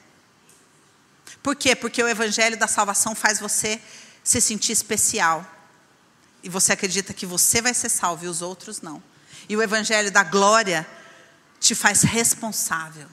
[1.42, 1.74] Por quê?
[1.74, 3.80] Porque o evangelho da salvação faz você
[4.22, 5.46] se sentir especial.
[6.42, 9.02] E você acredita que você vai ser salvo e os outros não.
[9.48, 10.87] E o evangelho da glória
[11.59, 13.09] te faz responsável.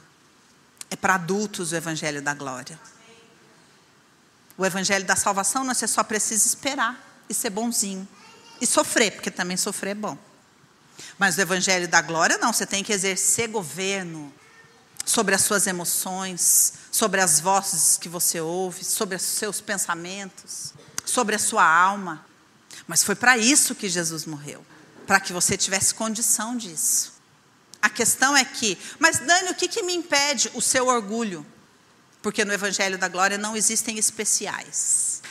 [0.89, 2.79] É para adultos o evangelho da glória.
[4.57, 8.07] O evangelho da salvação não é só precisa esperar e ser bonzinho.
[8.59, 10.17] E sofrer, porque também sofrer é bom.
[11.17, 14.33] Mas o evangelho da glória não, você tem que exercer governo
[15.05, 20.73] sobre as suas emoções, sobre as vozes que você ouve, sobre os seus pensamentos,
[21.05, 22.25] sobre a sua alma.
[22.87, 24.65] Mas foi para isso que Jesus morreu,
[25.05, 27.13] para que você tivesse condição disso.
[27.81, 31.45] A questão é que, mas Dani, o que, que me impede o seu orgulho?
[32.27, 35.21] Porque no Evangelho da Glória não existem especiais.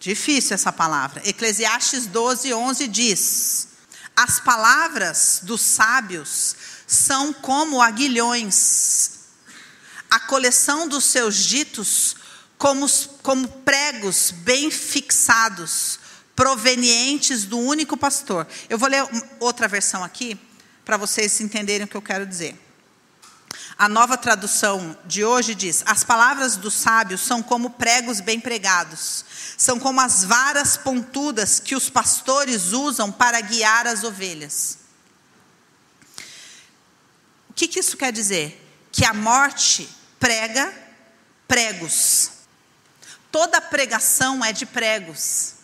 [0.00, 1.22] Difícil essa palavra.
[1.24, 3.68] Eclesiastes 12, 11 diz:
[4.16, 9.10] As palavras dos sábios são como aguilhões,
[10.10, 12.16] a coleção dos seus ditos
[12.58, 12.90] como,
[13.22, 16.00] como pregos bem fixados,
[16.34, 18.48] provenientes do único pastor.
[18.68, 19.06] Eu vou ler
[19.38, 20.36] outra versão aqui,
[20.84, 22.58] para vocês entenderem o que eu quero dizer.
[23.82, 29.24] A nova tradução de hoje diz: As palavras dos sábios são como pregos bem pregados,
[29.58, 34.78] são como as varas pontudas que os pastores usam para guiar as ovelhas.
[37.50, 38.64] O que, que isso quer dizer?
[38.92, 39.88] Que a morte
[40.20, 40.72] prega
[41.48, 42.30] pregos.
[43.32, 45.54] Toda pregação é de pregos.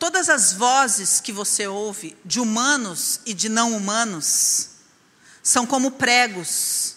[0.00, 4.70] Todas as vozes que você ouve, de humanos e de não humanos,
[5.44, 6.87] são como pregos.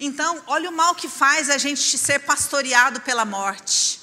[0.00, 4.00] Então, olha o mal que faz a gente ser pastoreado pela morte.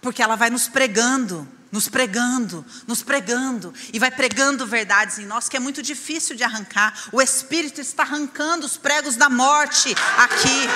[0.00, 5.48] Porque ela vai nos pregando, nos pregando, nos pregando, e vai pregando verdades em nós
[5.48, 7.08] que é muito difícil de arrancar.
[7.12, 10.68] O Espírito está arrancando os pregos da morte aqui.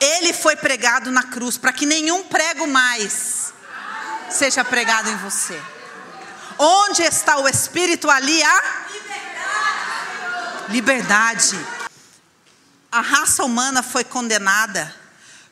[0.00, 3.52] Ele foi pregado na cruz para que nenhum prego mais
[4.30, 5.60] seja pregado em você.
[6.58, 8.88] Onde está o Espírito ali a
[10.68, 11.56] liberdade.
[12.90, 14.94] A raça humana foi condenada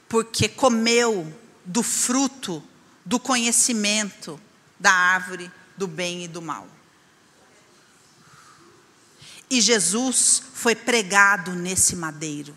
[0.08, 1.32] porque comeu
[1.64, 2.62] do fruto
[3.04, 4.40] do conhecimento
[4.78, 6.66] da árvore do bem e do mal.
[9.48, 12.54] E Jesus foi pregado nesse madeiro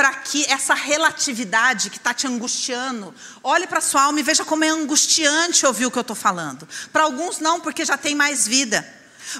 [0.00, 4.64] para que essa relatividade que está te angustiando, olhe para sua alma e veja como
[4.64, 6.66] é angustiante ouvir o que eu estou falando.
[6.90, 8.82] Para alguns não, porque já tem mais vida.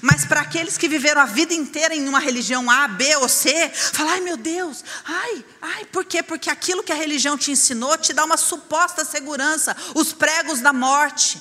[0.03, 3.71] Mas para aqueles que viveram a vida inteira em uma religião A, B ou C,
[3.71, 6.23] falar, ai meu Deus, ai, ai, por quê?
[6.23, 10.75] Porque aquilo que a religião te ensinou te dá uma suposta segurança, os pregos da
[10.75, 11.41] morte.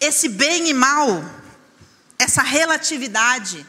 [0.00, 1.24] Esse bem e mal,
[2.18, 3.64] essa relatividade,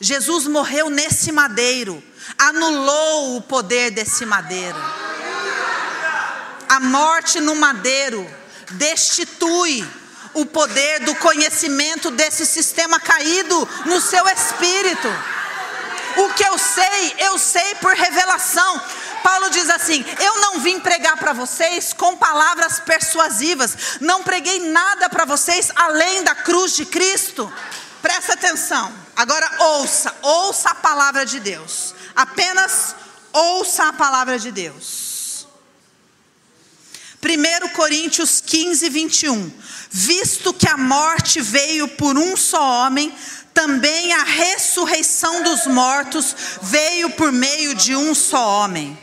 [0.00, 2.02] Jesus morreu nesse madeiro,
[2.38, 4.78] anulou o poder desse madeiro.
[6.66, 8.26] A morte no madeiro
[8.70, 9.86] destitui
[10.32, 15.08] o poder do conhecimento desse sistema caído no seu espírito.
[16.16, 18.80] O que eu sei, eu sei por revelação.
[19.22, 25.10] Paulo diz assim: Eu não vim pregar para vocês com palavras persuasivas, não preguei nada
[25.10, 27.52] para vocês além da cruz de Cristo.
[28.02, 28.92] Presta atenção.
[29.14, 31.94] Agora ouça, ouça a palavra de Deus.
[32.14, 32.94] Apenas
[33.32, 35.46] ouça a palavra de Deus.
[37.22, 39.52] 1 Coríntios 15, 21.
[39.90, 43.14] Visto que a morte veio por um só homem,
[43.52, 48.98] também a ressurreição dos mortos veio por meio de um só homem.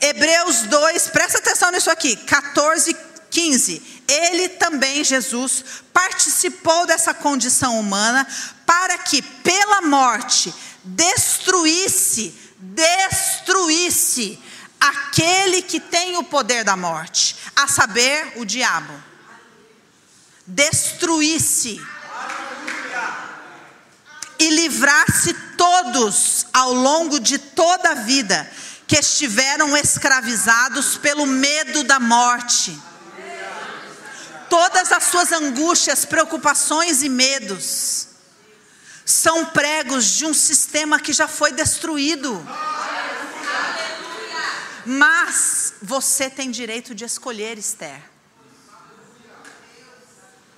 [0.00, 2.96] Hebreus 2, presta atenção nisso aqui, 14,
[3.30, 4.02] 15.
[4.08, 8.26] Ele também, Jesus, participou dessa condição humana
[8.66, 10.52] para que pela morte
[10.82, 14.38] destruísse, destruísse
[14.80, 18.92] aquele que tem o poder da morte, a saber, o diabo.
[20.46, 21.80] Destruísse
[24.38, 28.50] e livrasse todos ao longo de toda a vida
[28.86, 32.76] que estiveram escravizados pelo medo da morte
[34.50, 38.08] todas as suas angústias, preocupações e medos
[39.10, 42.46] são pregos de um sistema que já foi destruído.
[44.84, 48.02] Mas você tem direito de escolher, Esther.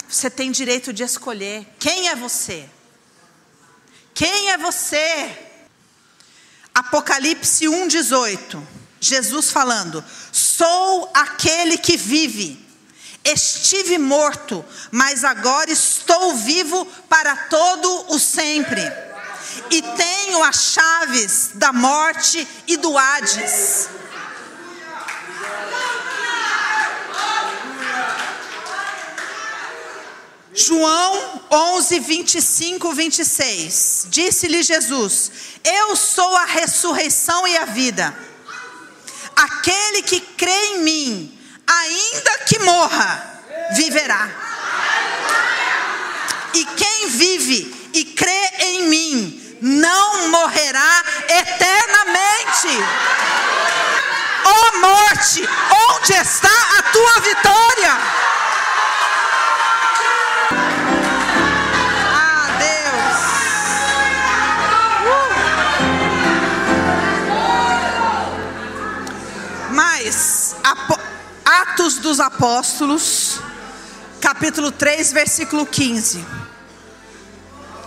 [0.08, 2.68] Você tem direito de escolher quem é você.
[4.14, 5.48] Quem é você?
[6.74, 8.62] Apocalipse 1:18.
[9.00, 12.61] Jesus falando: "Sou aquele que vive
[13.24, 18.82] Estive morto, mas agora estou vivo para todo o sempre.
[19.70, 23.88] E tenho as chaves da morte e do Hades.
[30.54, 34.06] João 11, 25, 26.
[34.08, 35.30] Disse-lhe Jesus:
[35.64, 38.14] Eu sou a ressurreição e a vida.
[39.34, 41.41] Aquele que crê em mim,
[41.80, 43.40] ainda que morra,
[43.74, 44.28] viverá.
[46.54, 52.68] E quem vive e crê em mim, não morrerá eternamente.
[54.44, 55.48] Ó oh morte,
[55.88, 58.22] onde está a tua vitória?
[71.52, 73.38] Atos dos Apóstolos,
[74.22, 76.24] capítulo 3, versículo 15.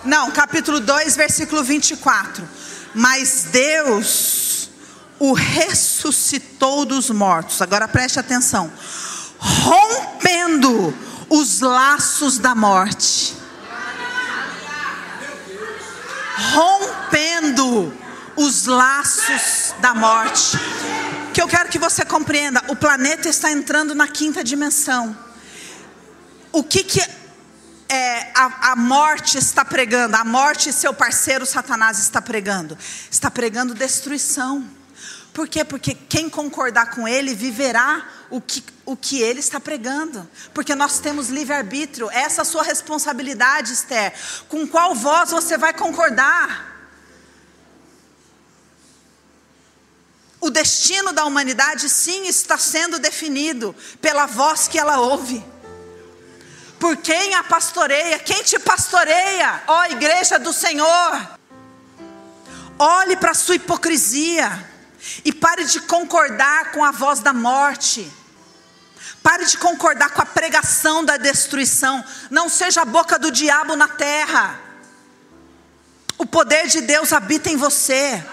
[0.03, 2.47] Não, capítulo 2, versículo 24.
[2.93, 4.69] Mas Deus
[5.17, 7.59] o ressuscitou dos mortos.
[7.59, 8.71] Agora preste atenção.
[9.39, 10.95] Rompendo
[11.27, 13.35] os laços da morte.
[16.53, 17.91] Rompendo
[18.35, 20.55] os laços da morte
[21.35, 25.15] que eu quero que você compreenda: o planeta está entrando na quinta dimensão.
[26.49, 27.01] O que, que
[27.89, 30.15] é, a, a morte está pregando?
[30.15, 32.77] A morte e seu parceiro Satanás está pregando?
[33.11, 34.65] Está pregando destruição.
[35.33, 35.65] Por quê?
[35.65, 40.25] Porque quem concordar com ele viverá o que, o que ele está pregando.
[40.53, 42.09] Porque nós temos livre-arbítrio.
[42.11, 44.13] Essa é a sua responsabilidade, Esther.
[44.47, 46.74] Com qual voz você vai concordar?
[50.45, 55.43] O destino da humanidade, sim, está sendo definido pela voz que ela ouve.
[56.79, 58.19] Por quem a pastoreia?
[58.19, 59.63] Quem te pastoreia?
[59.65, 61.29] Ó igreja do Senhor.
[62.77, 64.69] Olhe para a sua hipocrisia
[65.23, 68.07] e pare de concordar com a voz da morte.
[69.23, 72.05] Pare de concordar com a pregação da destruição.
[72.29, 74.59] Não seja a boca do diabo na terra.
[76.19, 78.23] O poder de Deus habita em você.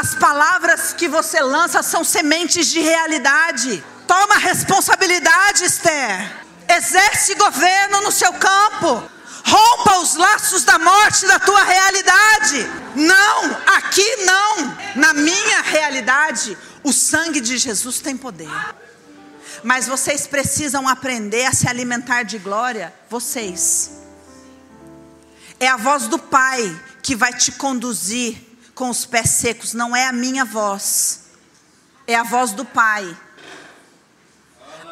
[0.00, 3.82] As palavras que você lança são sementes de realidade.
[4.06, 6.36] Toma responsabilidade, Esther.
[6.68, 9.02] Exerce governo no seu campo.
[9.44, 12.64] Rompa os laços da morte da tua realidade.
[12.94, 14.76] Não, aqui não.
[14.94, 18.52] Na minha realidade, o sangue de Jesus tem poder.
[19.64, 23.90] Mas vocês precisam aprender a se alimentar de glória, vocês.
[25.58, 28.47] É a voz do Pai que vai te conduzir
[28.78, 31.24] com os pés secos, não é a minha voz.
[32.06, 33.04] É a voz do Pai.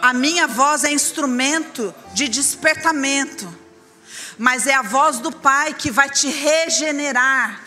[0.02, 3.66] A minha voz é instrumento de despertamento
[4.38, 7.62] mas é a voz do Pai que vai te regenerar.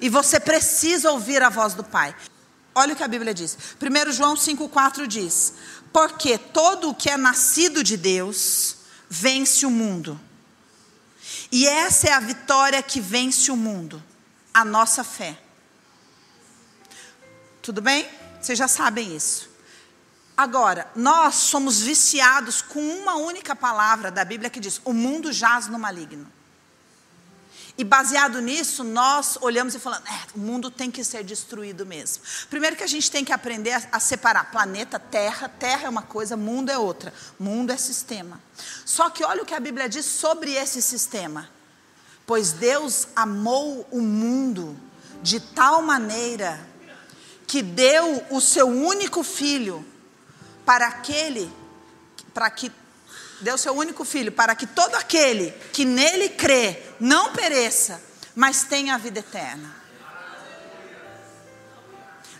[0.00, 2.14] E você precisa ouvir a voz do Pai.
[2.74, 3.56] Olha o que a Bíblia diz.
[3.80, 5.54] 1 João 5,4 diz:
[5.92, 8.76] Porque todo o que é nascido de Deus
[9.08, 10.20] vence o mundo.
[11.50, 14.02] E essa é a vitória que vence o mundo,
[14.56, 15.38] a nossa fé.
[17.60, 18.08] Tudo bem?
[18.40, 19.50] Vocês já sabem isso.
[20.34, 25.66] Agora, nós somos viciados com uma única palavra da Bíblia que diz: o mundo jaz
[25.66, 26.26] no maligno.
[27.76, 32.24] E baseado nisso, nós olhamos e falamos: é, o mundo tem que ser destruído mesmo.
[32.48, 35.50] Primeiro que a gente tem que aprender a, a, separar planeta, terra.
[35.50, 37.12] Terra é uma coisa, mundo é outra.
[37.38, 38.40] Mundo é sistema.
[38.86, 41.55] Só que olha o que a Bíblia diz sobre esse sistema.
[42.26, 44.76] Pois Deus amou o mundo
[45.22, 46.58] de tal maneira
[47.46, 49.86] que deu o seu único filho
[50.64, 51.50] para aquele,
[52.34, 52.72] para que
[53.40, 58.02] deu seu único filho, para que todo aquele que nele crê não pereça,
[58.34, 59.74] mas tenha a vida eterna.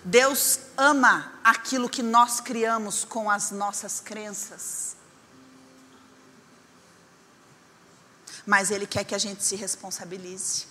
[0.03, 4.96] Deus ama aquilo que nós criamos com as nossas crenças.
[8.47, 10.67] Mas Ele quer que a gente se responsabilize.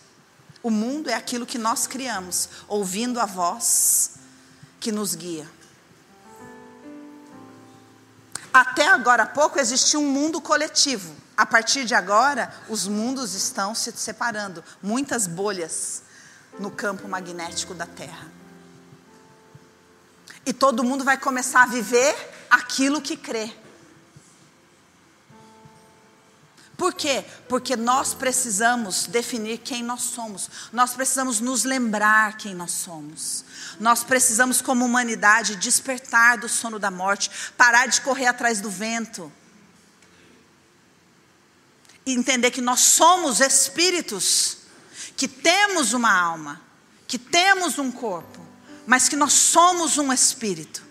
[0.63, 4.11] O mundo é aquilo que nós criamos, ouvindo a voz
[4.79, 5.47] que nos guia.
[8.51, 11.13] Até agora há pouco existia um mundo coletivo.
[11.35, 16.03] A partir de agora, os mundos estão se separando muitas bolhas
[16.57, 18.31] no campo magnético da Terra.
[20.45, 22.15] E todo mundo vai começar a viver
[22.49, 23.53] aquilo que crê.
[26.77, 27.23] Por quê?
[27.47, 30.49] Porque nós precisamos definir quem nós somos.
[30.73, 33.45] Nós precisamos nos lembrar quem nós somos.
[33.79, 39.31] Nós precisamos, como humanidade, despertar do sono da morte, parar de correr atrás do vento.
[42.05, 44.57] E entender que nós somos espíritos,
[45.15, 46.61] que temos uma alma,
[47.07, 48.45] que temos um corpo,
[48.85, 50.83] mas que nós somos um espírito.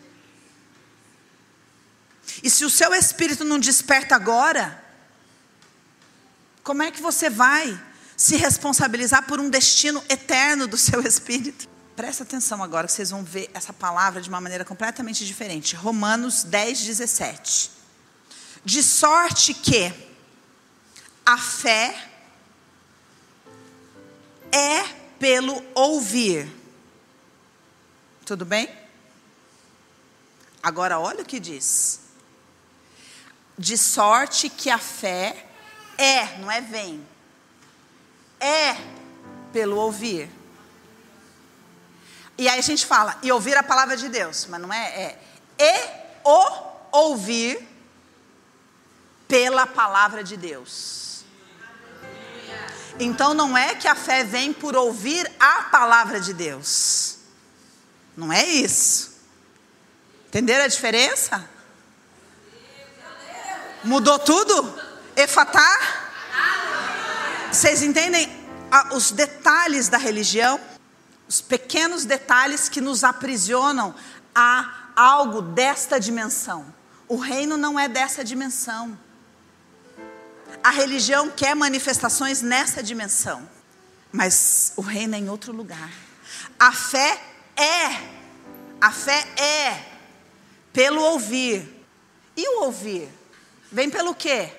[2.43, 4.84] E se o seu espírito não desperta agora,
[6.64, 7.78] como é que você vai
[8.16, 11.68] se responsabilizar por um destino eterno do seu espírito?
[11.94, 15.76] Presta atenção agora que vocês vão ver essa palavra de uma maneira completamente diferente.
[15.76, 17.70] Romanos 10, 17.
[18.64, 19.92] De sorte que
[21.24, 22.08] a fé
[24.50, 24.82] é
[25.18, 26.50] pelo ouvir.
[28.24, 28.68] Tudo bem?
[30.62, 32.00] Agora olha o que diz.
[33.56, 35.50] De sorte que a fé
[35.99, 37.07] é, não é vem.
[38.40, 38.76] É
[39.53, 40.30] pelo ouvir.
[42.36, 45.16] E aí a gente fala, e ouvir a palavra de Deus, mas não é,
[45.59, 47.66] é e o ouvir
[49.28, 51.24] pela palavra de Deus.
[52.99, 57.18] Então não é que a fé vem por ouvir a palavra de Deus.
[58.16, 59.14] Não é isso.
[60.28, 61.49] Entenderam a diferença?
[63.82, 64.84] Mudou tudo?
[65.16, 65.78] Efatá?
[67.50, 68.28] Vocês entendem
[68.92, 70.60] os detalhes da religião?
[71.28, 73.94] Os pequenos detalhes que nos aprisionam
[74.34, 76.66] a algo desta dimensão.
[77.08, 78.98] O reino não é dessa dimensão.
[80.62, 83.48] A religião quer manifestações nessa dimensão,
[84.10, 85.90] mas o reino é em outro lugar.
[86.58, 87.20] A fé
[87.56, 87.86] é,
[88.80, 89.84] a fé é
[90.72, 91.70] pelo ouvir.
[92.36, 93.08] E o ouvir?
[93.70, 94.50] Vem pelo quê?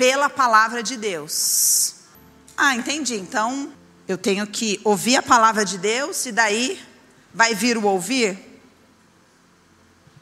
[0.00, 1.96] Pela palavra de Deus.
[2.56, 3.16] Ah, entendi.
[3.16, 3.70] Então,
[4.08, 6.82] eu tenho que ouvir a palavra de Deus e daí
[7.34, 8.62] vai vir o ouvir?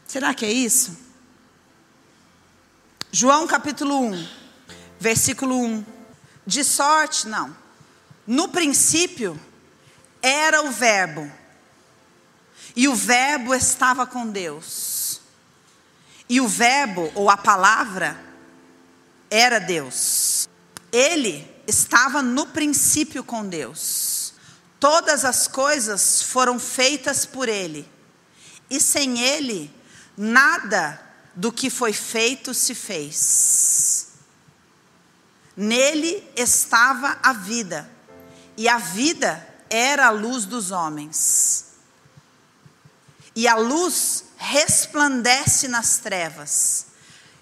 [0.05, 0.99] Será que é isso?
[3.13, 4.29] João capítulo 1,
[4.99, 5.87] versículo 1.
[6.45, 7.57] De sorte, não.
[8.27, 9.41] No princípio
[10.21, 11.31] era o Verbo,
[12.75, 15.21] e o Verbo estava com Deus,
[16.29, 18.27] e o Verbo, ou a palavra,
[19.31, 20.49] era Deus.
[20.91, 24.35] Ele estava no princípio com Deus.
[24.81, 27.91] Todas as coisas foram feitas por Ele,
[28.71, 29.75] e sem Ele,
[30.17, 31.01] nada
[31.35, 34.09] do que foi feito se fez.
[35.57, 37.91] Nele estava a vida,
[38.57, 41.67] e a vida era a luz dos homens.
[43.35, 46.87] E a luz resplandece nas trevas,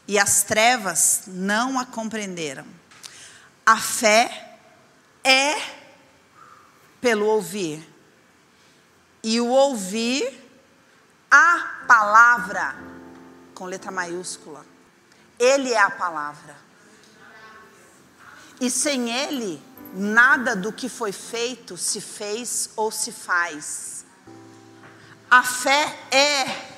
[0.06, 2.66] e as trevas não a compreenderam.
[3.64, 4.58] A fé
[5.24, 5.60] é
[7.00, 7.86] pelo ouvir,
[9.22, 10.44] e o ouvir
[11.30, 12.76] a palavra,
[13.54, 14.64] com letra maiúscula.
[15.38, 16.56] Ele é a palavra.
[18.60, 24.04] E sem ele, nada do que foi feito se fez ou se faz.
[25.30, 26.75] A fé é.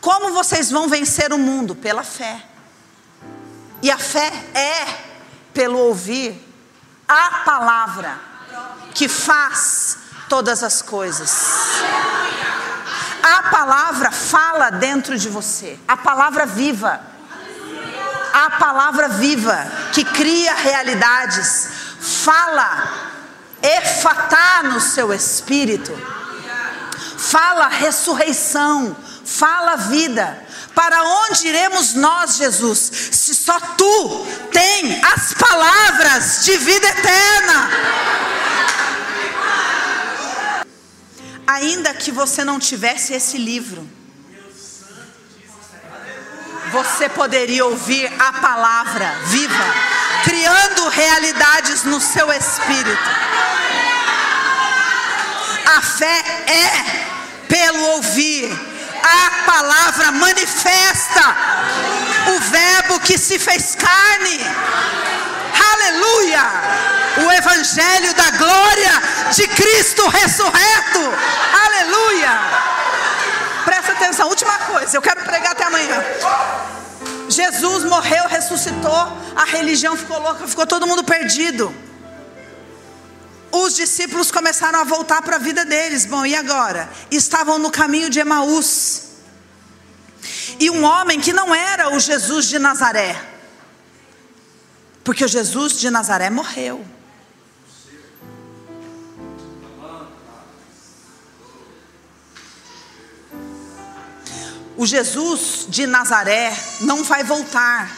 [0.00, 1.74] Como vocês vão vencer o mundo?
[1.74, 2.44] Pela fé.
[3.82, 4.86] E a fé é
[5.52, 6.44] pelo ouvir
[7.06, 8.18] a palavra
[8.94, 11.30] que faz todas as coisas.
[13.22, 17.00] A palavra fala dentro de você, a palavra viva.
[18.32, 19.56] A palavra viva
[19.92, 21.68] que cria realidades,
[21.98, 22.88] fala,
[23.62, 25.92] efatá no seu espírito,
[27.16, 28.94] fala ressurreição,
[29.28, 30.46] fala vida.
[30.74, 32.78] Para onde iremos nós, Jesus,
[33.12, 37.70] se só tu tem as palavras de vida eterna?
[41.46, 43.88] Ainda que você não tivesse esse livro,
[46.70, 49.64] você poderia ouvir a palavra viva,
[50.24, 53.08] criando realidades no seu espírito.
[55.76, 58.50] A fé é pelo ouvir,
[59.02, 61.36] a palavra manifesta
[62.34, 64.40] o Verbo que se fez carne.
[65.72, 66.42] Aleluia!
[67.26, 71.00] O Evangelho da glória de Cristo ressurreto.
[71.66, 72.38] Aleluia!
[73.64, 76.02] Presta atenção, última coisa, eu quero pregar até amanhã.
[77.28, 81.74] Jesus morreu, ressuscitou, a religião ficou louca, ficou todo mundo perdido.
[83.50, 86.04] Os discípulos começaram a voltar para a vida deles.
[86.04, 86.88] Bom, e agora?
[87.10, 89.08] Estavam no caminho de Emaús.
[90.60, 93.20] E um homem que não era o Jesus de Nazaré,
[95.04, 96.84] porque o Jesus de Nazaré morreu.
[104.76, 107.97] O Jesus de Nazaré não vai voltar.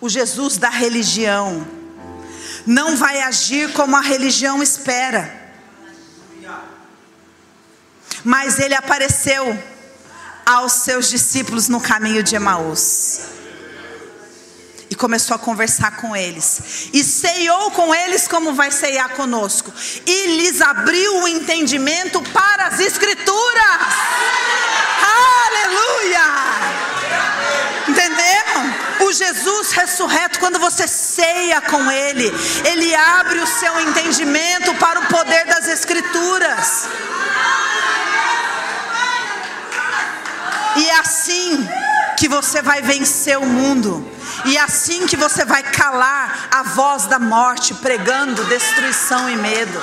[0.00, 1.66] O Jesus da religião
[2.66, 5.38] não vai agir como a religião espera.
[8.24, 9.58] Mas ele apareceu
[10.44, 13.20] aos seus discípulos no caminho de Emaús.
[14.88, 16.88] E começou a conversar com eles.
[16.92, 19.72] E ceiou com eles como vai ceiar conosco.
[20.04, 23.80] E lhes abriu o entendimento para as Escrituras.
[25.46, 26.20] Aleluia!
[27.88, 28.39] Entenderam?
[29.12, 32.32] Jesus ressurreto, quando você ceia com Ele,
[32.64, 36.88] Ele abre o seu entendimento para o poder das Escrituras.
[40.76, 41.68] E é assim
[42.16, 44.06] que você vai vencer o mundo.
[44.44, 49.82] E é assim que você vai calar a voz da morte, pregando destruição e medo.